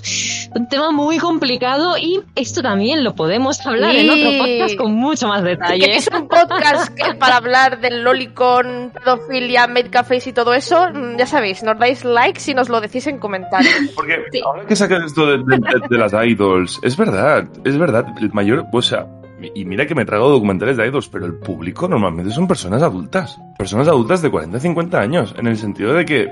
[0.54, 5.26] un tema muy complicado y esto también lo podemos hablar en otro podcast con mucho
[5.28, 5.96] más detalle.
[5.96, 10.88] es un podcast que para hablar del lolicón, pedofilia, made cafés y todo eso.
[10.92, 13.72] mm, Ya sabéis, nos dais like si nos lo decís en comentarios.
[13.96, 14.40] Porque Sí.
[14.44, 18.32] ahora que sacas esto de, de- de- de las idols, es verdad, es verdad, el
[18.32, 19.06] mayor, o sea,
[19.54, 23.38] y mira que me trago documentales de idols, pero el público normalmente son personas adultas,
[23.58, 26.28] personas adultas de 40, 50 años, en el sentido de que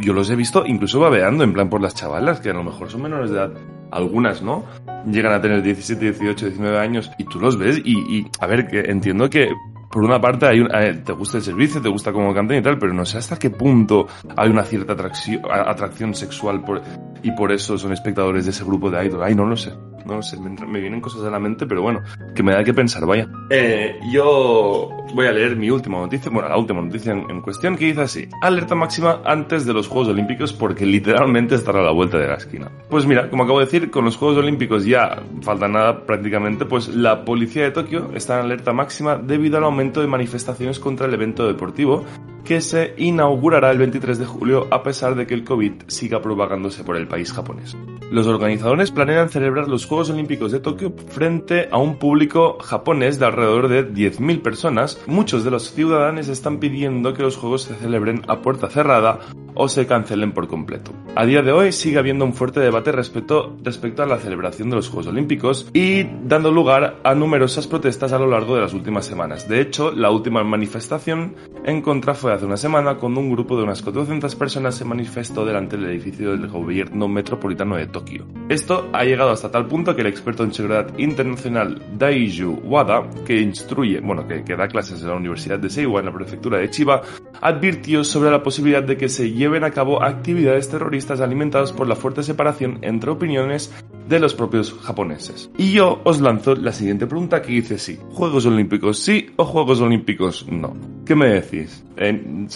[0.00, 2.90] yo los he visto incluso babeando en plan por las chavalas, que a lo mejor
[2.90, 3.50] son menores de edad,
[3.90, 4.64] algunas, ¿no?
[5.04, 8.66] Llegan a tener 17, 18, 19 años y tú los ves y, y, a ver,
[8.68, 9.48] que entiendo que
[9.92, 12.62] por una parte hay un- eh, te gusta el servicio, te gusta cómo cantan y
[12.62, 16.80] tal, pero no sé hasta qué punto hay una cierta atracción, atracción sexual por,
[17.22, 19.22] y por eso son espectadores de ese grupo de idol.
[19.22, 19.72] Ay, no lo sé,
[20.06, 22.02] no sé, me, me vienen cosas a la mente, pero bueno,
[22.34, 23.28] que me da que pensar, vaya.
[23.50, 27.76] Eh, yo voy a leer mi última noticia, bueno, la última noticia en, en cuestión,
[27.76, 31.92] que dice así, alerta máxima antes de los Juegos Olímpicos porque literalmente estará a la
[31.92, 32.70] vuelta de la esquina.
[32.88, 36.88] Pues mira, como acabo de decir, con los Juegos Olímpicos ya falta nada prácticamente, pues
[36.88, 41.14] la policía de Tokio está en alerta máxima debido al aumento de manifestaciones contra el
[41.14, 42.04] evento deportivo
[42.44, 46.84] que se inaugurará el 23 de julio a pesar de que el COVID siga propagándose
[46.84, 47.76] por el país japonés.
[48.10, 53.26] Los organizadores planean celebrar los Juegos Olímpicos de Tokio frente a un público japonés de
[53.26, 55.00] alrededor de 10.000 personas.
[55.06, 59.20] Muchos de los ciudadanos están pidiendo que los Juegos se celebren a puerta cerrada
[59.54, 60.92] o se cancelen por completo.
[61.14, 64.76] A día de hoy sigue habiendo un fuerte debate respecto, respecto a la celebración de
[64.76, 69.06] los Juegos Olímpicos y dando lugar a numerosas protestas a lo largo de las últimas
[69.06, 69.48] semanas.
[69.48, 73.64] De hecho, la última manifestación en contra fue hace una semana cuando un grupo de
[73.64, 79.04] unas 400 personas se manifestó delante del edificio del gobierno metropolitano de Tokio esto ha
[79.04, 84.26] llegado hasta tal punto que el experto en seguridad internacional Daiju Wada, que instruye, bueno,
[84.26, 87.02] que, que da clases en la Universidad de Seiwa en la prefectura de Chiba,
[87.40, 91.96] advirtió sobre la posibilidad de que se lleven a cabo actividades terroristas alimentadas por la
[91.96, 93.72] fuerte separación entre opiniones
[94.08, 95.50] de los propios japoneses.
[95.56, 99.80] Y yo os lanzo la siguiente pregunta que dice sí, ¿Juegos Olímpicos sí o Juegos
[99.80, 100.76] Olímpicos no?
[101.12, 101.84] ¿Qué me decís?
[101.98, 102.46] Eh,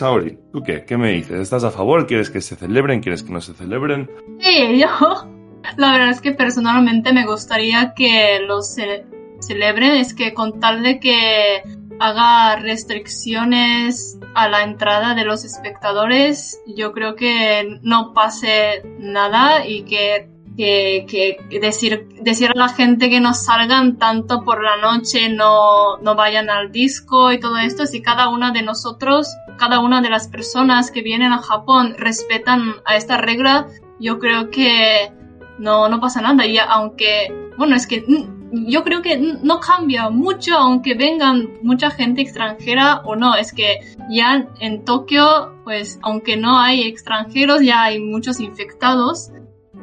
[0.51, 0.87] ¿tú qué?
[0.87, 1.41] ¿Qué me dices?
[1.41, 2.07] ¿Estás a favor?
[2.07, 3.03] ¿Quieres que se celebren?
[3.03, 4.11] ¿Quieres que no se celebren?
[4.41, 4.89] Sí, yo
[5.77, 8.75] la verdad es que personalmente me gustaría que los
[9.41, 11.65] celebren, es que con tal de que
[12.01, 19.83] haga restricciones a la entrada de los espectadores, yo creo que no pase nada y
[19.83, 25.99] que, que, decir, decir a la gente que no salgan tanto por la noche, no,
[25.99, 30.11] no vayan al disco y todo esto, si cada una de nosotros, cada una de
[30.11, 33.67] las personas que vienen a Japón respetan a esta regla,
[34.01, 35.13] yo creo que
[35.59, 36.47] no, no pasa nada.
[36.47, 38.05] Y aunque, bueno, es que
[38.53, 43.35] yo creo que no cambia mucho aunque vengan mucha gente extranjera o no.
[43.35, 49.31] Es que ya en Tokio, pues aunque no hay extranjeros, ya hay muchos infectados.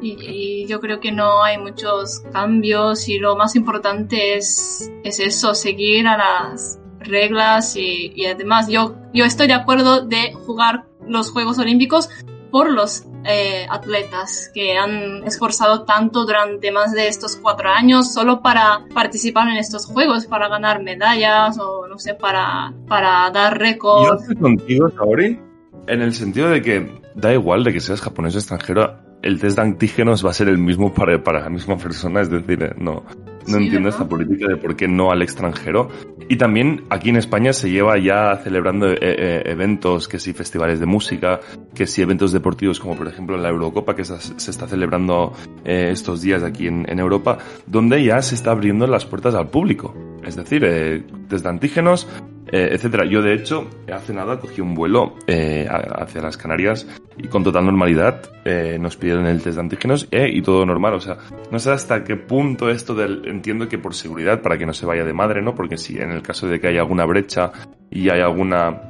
[0.01, 5.55] Y, yo creo que no hay muchos cambios y lo más importante es, es eso,
[5.55, 11.31] seguir a las reglas y, y además yo, yo estoy de acuerdo de jugar los
[11.31, 12.09] Juegos Olímpicos
[12.53, 18.41] por los eh, atletas que han esforzado tanto durante más de estos cuatro años solo
[18.41, 24.07] para participar en estos juegos, para ganar medallas o no sé, para, para dar récords.
[24.07, 25.39] Yo estoy contigo, Saori,
[25.87, 29.55] en el sentido de que da igual de que seas japonés o extranjero, el test
[29.55, 32.75] de antígenos va a ser el mismo para, para la misma persona, es decir, eh,
[32.77, 33.03] no,
[33.47, 35.89] no entiendo esta política de por qué no al extranjero.
[36.29, 40.79] Y también aquí en España se lleva ya celebrando eh, eh, eventos, que sí, festivales
[40.79, 41.39] de música,
[41.73, 45.33] que sí, eventos deportivos como por ejemplo la Eurocopa que se, está celebrando
[45.65, 49.49] eh, estos días aquí en, en, Europa, donde ya se está abriendo las puertas al
[49.49, 49.93] público.
[50.23, 52.07] Es decir, desde antígenos
[52.51, 53.05] eh, etcétera.
[53.05, 57.65] Yo, de hecho, hace nada cogí un vuelo eh, hacia las Canarias y con total
[57.65, 60.95] normalidad eh, nos pidieron el test de antígenos y todo normal.
[60.95, 61.17] O sea,
[61.51, 63.27] no sé hasta qué punto esto del...
[63.27, 65.55] Entiendo que por seguridad, para que no se vaya de madre, ¿no?
[65.55, 67.51] Porque si en el caso de que haya alguna brecha
[67.89, 68.89] y hay alguna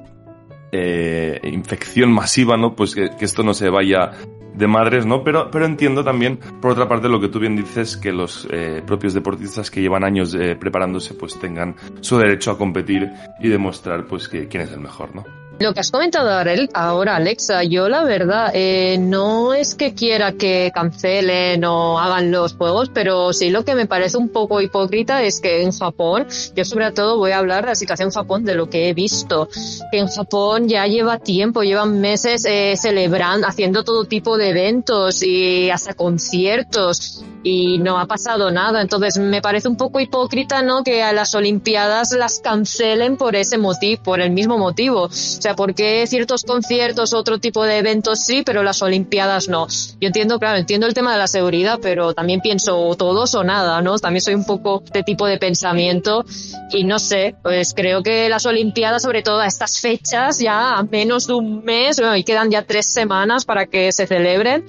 [1.43, 2.75] infección masiva, ¿no?
[2.75, 4.11] Pues que, esto no se vaya
[4.55, 5.23] de madres, ¿no?
[5.23, 8.81] Pero, pero entiendo también, por otra parte, lo que tú bien dices, que los eh,
[8.85, 14.05] propios deportistas que llevan años eh, preparándose, pues tengan su derecho a competir y demostrar,
[14.05, 15.42] pues, que quién es el mejor, ¿no?
[15.59, 16.29] Lo que has comentado
[16.73, 22.55] ahora, Alexa, yo la verdad, eh, no es que quiera que cancelen o hagan los
[22.55, 26.65] juegos, pero sí lo que me parece un poco hipócrita es que en Japón, yo
[26.65, 29.47] sobre todo voy a hablar de la situación en Japón, de lo que he visto,
[29.91, 35.21] que en Japón ya lleva tiempo, llevan meses eh, celebrando, haciendo todo tipo de eventos
[35.23, 38.81] y hasta conciertos y no ha pasado nada.
[38.81, 40.83] Entonces me parece un poco hipócrita, ¿no?
[40.83, 45.03] Que a las Olimpiadas las cancelen por ese motivo, por el mismo motivo.
[45.03, 49.67] O sea, porque ciertos conciertos, otro tipo de eventos sí, pero las Olimpiadas no.
[49.99, 53.81] Yo entiendo, claro, entiendo el tema de la seguridad, pero también pienso todos o nada,
[53.81, 53.99] ¿no?
[53.99, 56.25] También soy un poco de tipo de pensamiento
[56.71, 60.83] y no sé, pues creo que las Olimpiadas, sobre todo a estas fechas, ya a
[60.83, 64.65] menos de un mes, bueno, y quedan ya tres semanas para que se celebren,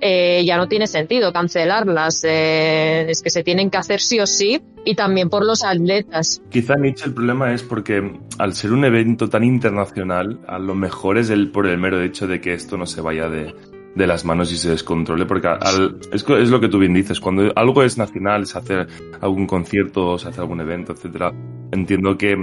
[0.00, 2.24] eh, ya no tiene sentido cancelarlas.
[2.24, 6.42] Eh, es que se tienen que hacer sí o sí y también por los atletas.
[6.50, 11.18] Quizá Nietzsche el problema es porque al ser un evento tan internacional, a lo mejor
[11.18, 13.54] es el por el mero hecho de que esto no se vaya de,
[13.94, 17.20] de las manos y se descontrole, porque al, es, es, lo que tú bien dices,
[17.20, 18.86] cuando algo es nacional, se hace
[19.20, 21.32] algún concierto, se hace algún evento, etcétera,
[21.72, 22.36] entiendo que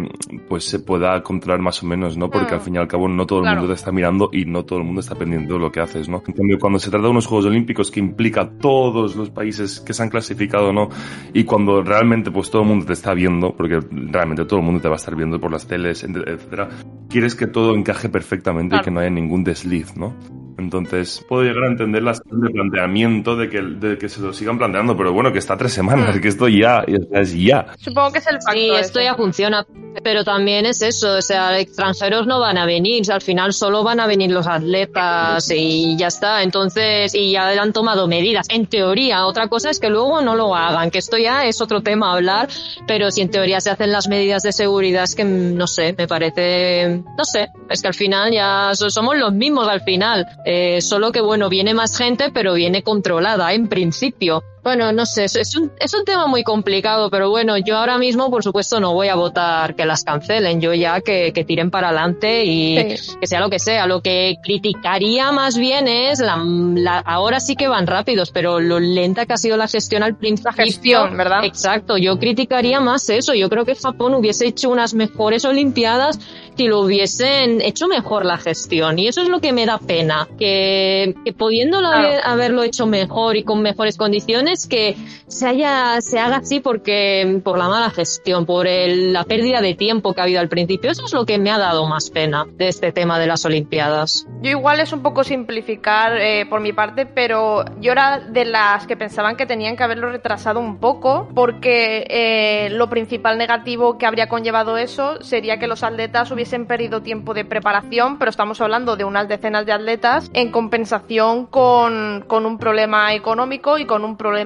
[0.47, 2.29] pues se pueda controlar más o menos, ¿no?
[2.29, 4.63] Porque al fin y al cabo no todo el mundo te está mirando y no
[4.63, 6.21] todo el mundo está pendiente de lo que haces, ¿no?
[6.25, 9.93] En cambio, cuando se trata de unos Juegos Olímpicos que implica todos los países que
[9.93, 10.89] se han clasificado, ¿no?
[11.33, 14.81] Y cuando realmente pues todo el mundo te está viendo, porque realmente todo el mundo
[14.81, 16.69] te va a estar viendo por las teles, etcétera,
[17.09, 20.13] quieres que todo encaje perfectamente y que no haya ningún desliz, ¿no?
[20.57, 24.57] Entonces, puedo llegar a entender la de planteamiento de que, de que se lo sigan
[24.57, 26.19] planteando, pero bueno, que está tres semanas, mm.
[26.19, 27.67] que esto ya, es ya.
[27.77, 28.53] Supongo que es el factor.
[28.53, 29.65] Sí, esto ya funciona.
[30.03, 33.51] Pero también es eso, o sea, extranjeros no van a venir, o sea, al final
[33.51, 36.43] solo van a venir los atletas y ya está.
[36.43, 38.47] Entonces, y ya han tomado medidas.
[38.49, 41.81] En teoría, otra cosa es que luego no lo hagan, que esto ya es otro
[41.81, 42.47] tema a hablar,
[42.87, 46.07] pero si en teoría se hacen las medidas de seguridad, es que no sé, me
[46.07, 50.25] parece, no sé, es que al final ya somos los mismos al final.
[50.49, 54.45] Eh, solo que bueno, viene más gente, pero viene controlada en principio.
[54.67, 58.29] Bueno, no sé, es un, es un tema muy complicado, pero bueno, yo ahora mismo,
[58.29, 61.87] por supuesto, no voy a votar que las cancelen, yo ya que, que tiren para
[61.87, 63.87] adelante y que sea lo que sea.
[63.87, 68.77] Lo que criticaría más bien es, la, la, ahora sí que van rápidos, pero lo
[68.77, 70.51] lenta que ha sido la gestión al principio.
[70.51, 71.45] La gestión, ¿verdad?
[71.45, 73.33] Exacto, yo criticaría más eso.
[73.33, 76.19] Yo creo que Japón hubiese hecho unas mejores Olimpiadas
[76.57, 78.97] si lo hubiesen hecho mejor la gestión.
[78.97, 83.37] Y eso es lo que me da pena, que, que pudiéndolo haber, haberlo hecho mejor
[83.37, 84.95] y con mejores condiciones, que
[85.27, 90.13] se haya, se haga así porque, por la mala gestión, por la pérdida de tiempo
[90.13, 90.89] que ha habido al principio.
[90.89, 94.25] Eso es lo que me ha dado más pena de este tema de las Olimpiadas.
[94.41, 98.87] Yo igual es un poco simplificar eh, por mi parte, pero yo era de las
[98.87, 104.05] que pensaban que tenían que haberlo retrasado un poco, porque eh, lo principal negativo que
[104.05, 108.95] habría conllevado eso sería que los atletas hubiesen perdido tiempo de preparación, pero estamos hablando
[108.95, 114.17] de unas decenas de atletas en compensación con, con un problema económico y con un
[114.17, 114.36] problema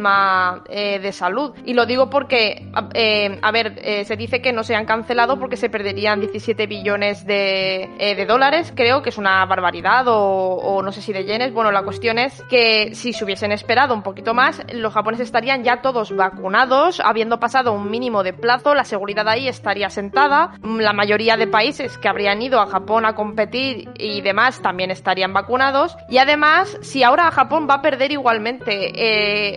[0.70, 1.54] eh, de salud.
[1.66, 5.40] Y lo digo porque, eh, a ver, eh, se dice que no se han cancelado
[5.40, 10.92] porque se perderían 17 billones de, de dólares, creo que es una barbaridad, o, no
[10.92, 11.54] sé si de yenes.
[11.54, 15.64] Bueno, la cuestión es que si se hubiesen esperado un poquito más, los japoneses estarían
[15.64, 20.94] ya todos vacunados, habiendo pasado un mínimo de plazo, la seguridad ahí estaría sentada, la
[20.94, 25.96] mayoría de países que habrían ido a Japón a competir y demás también estarían vacunados,
[26.10, 28.92] y además, si ahora Japón va a perder igualmente,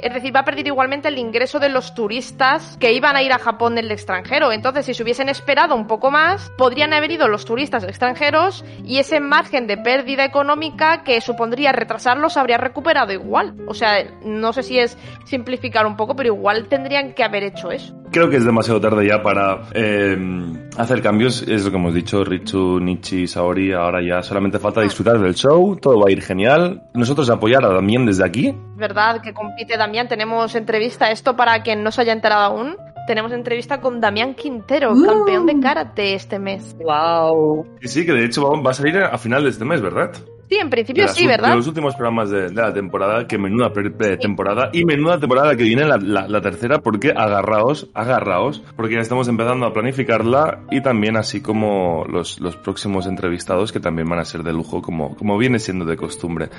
[0.06, 3.32] es decir, va a perder igualmente el ingreso de los turistas que iban a ir
[3.32, 7.28] a Japón del extranjero, entonces si se hubiesen esperado un poco más, podrían haber ido
[7.28, 13.54] los turistas extranjeros y ese margen de pérdida económica que supondría retrasarlos habría recuperado igual.
[13.66, 17.70] O sea, no sé si es simplificar un poco, pero igual tendrían que haber hecho
[17.70, 17.94] eso.
[18.14, 20.16] Creo que es demasiado tarde ya para eh,
[20.78, 25.18] hacer cambios, es lo que hemos dicho, Richu, Nichi, Saori, ahora ya solamente falta disfrutar
[25.18, 26.84] del show, todo va a ir genial.
[26.94, 28.54] Nosotros apoyar a Damián desde aquí.
[28.76, 32.76] Verdad que compite Damián, tenemos entrevista, esto para quien no se haya enterado aún,
[33.08, 35.04] tenemos entrevista con Damián Quintero, uh.
[35.04, 36.76] campeón de karate este mes.
[36.78, 37.66] ¡Wow!
[37.80, 40.12] Sí, sí, que de hecho va a salir a final de este mes, ¿verdad?
[40.48, 41.50] Sí, en principio sí, ¿verdad?
[41.50, 43.72] De los últimos programas de, de la temporada, que menuda
[44.18, 49.00] temporada y menuda temporada que viene la, la, la, tercera, porque agarraos, agarraos, porque ya
[49.00, 54.18] estamos empezando a planificarla y también así como los, los próximos entrevistados que también van
[54.18, 56.50] a ser de lujo, como, como viene siendo de costumbre.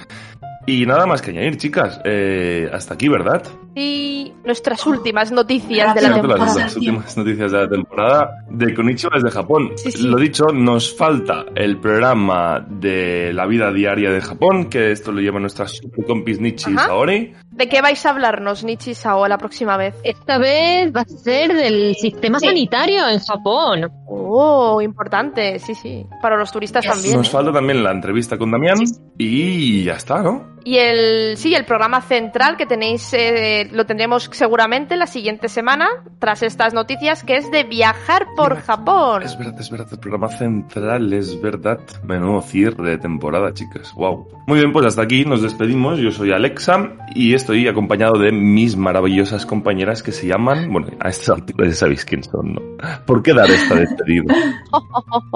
[0.68, 2.01] Y nada más que añadir, chicas.
[2.03, 3.43] Eh, hasta aquí, ¿verdad?
[3.76, 6.45] Y nuestras últimas noticias de la temporada.
[6.45, 9.74] Las, las, últimas noticias de la temporada de Konichiwa desde Japón.
[9.76, 10.07] Sí, sí.
[10.07, 15.22] Lo dicho, nos falta el programa de la vida diaria de Japón, que esto lo
[15.22, 17.34] lleva nuestra super compis Nichi y Saori.
[17.51, 19.95] ¿De qué vais a hablarnos, Nichi y Sao, la próxima vez?
[20.03, 22.47] Esta vez va a ser del sistema sí.
[22.47, 23.91] sanitario en Japón.
[24.07, 26.05] Oh, importante, sí, sí.
[26.22, 27.18] Para los turistas también.
[27.18, 28.78] Nos falta también la entrevista con Damián
[29.18, 30.55] y ya está, ¿no?
[30.66, 35.88] Y el sí, el programa central que tenéis eh, lo tendremos seguramente la siguiente semana
[36.18, 39.22] tras estas noticias que es de viajar por Japón.
[39.22, 41.80] Es verdad, es verdad, el programa central es verdad.
[42.03, 43.93] Menudo cierre de temporada, chicas.
[43.93, 44.28] Wow.
[44.47, 45.99] Muy bien, pues hasta aquí nos despedimos.
[45.99, 51.09] Yo soy Alexa y estoy acompañado de mis maravillosas compañeras que se llaman, bueno, a
[51.09, 52.61] estas alturas ya sabéis quién son, ¿no?
[53.05, 54.34] ¿Por qué dar esta despedida?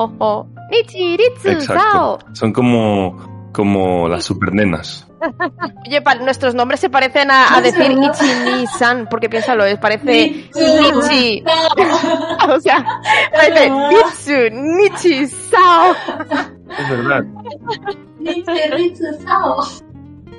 [1.59, 2.17] Sao.
[2.33, 5.08] Son como como las supernenas.
[5.87, 11.43] Oye, nuestros nombres se parecen a, a decir Ichimi-san, porque piénsalo, es, parece Nichi.
[12.49, 12.85] o sea,
[13.33, 15.95] parece Nichi, Sao.
[16.77, 17.23] Es verdad.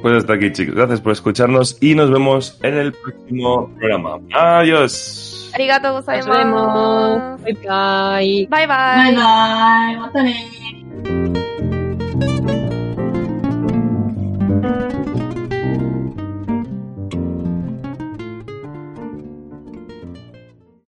[0.03, 0.75] Pues hasta aquí, chicos.
[0.75, 4.19] Gracias por escucharnos y nos vemos en el próximo programa.
[4.35, 5.51] Adiós.
[5.55, 7.43] Arigato gozaimasu.
[7.45, 8.49] Bye bye.
[8.49, 9.99] Bye bye.
[10.15, 10.43] Bye
[11.03, 11.50] bye.